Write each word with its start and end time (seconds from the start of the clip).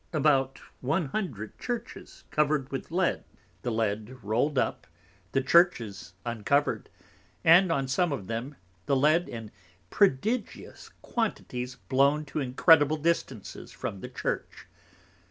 Above 0.13 0.57
100 0.79 1.59
Churches 1.59 2.23
covered 2.31 2.71
with 2.71 2.89
Lead, 2.89 3.23
the 3.61 3.69
Lead 3.71 4.17
roll'd 4.23 4.57
up, 4.57 4.87
the 5.31 5.41
Churches 5.43 6.15
uncover'd; 6.25 6.89
and 7.43 7.71
on 7.71 7.87
some 7.87 8.11
of 8.11 8.25
them, 8.25 8.55
the 8.87 8.95
Lead 8.95 9.29
in 9.29 9.51
prodigious 9.91 10.89
Quantities 11.03 11.75
blown 11.75 12.25
to 12.25 12.39
incredible 12.39 12.97
Distances 12.97 13.71
from 13.71 13.99
the 13.99 14.09
Church. 14.09 14.65